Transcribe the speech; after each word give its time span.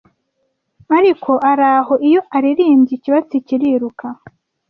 ariko 0.97 1.31
araho 1.51 1.93
iyo 2.07 2.21
aririmbye 2.35 2.91
ikibatsi 2.95 3.35
kiruka 3.45 4.07